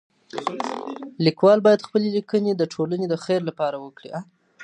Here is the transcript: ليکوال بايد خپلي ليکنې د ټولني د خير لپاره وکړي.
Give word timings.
ليکوال 1.25 1.59
بايد 1.65 1.85
خپلي 1.87 2.07
ليکنې 2.17 2.51
د 2.55 2.63
ټولني 2.73 3.05
د 3.09 3.15
خير 3.23 3.41
لپاره 3.49 3.77
وکړي. 3.85 4.11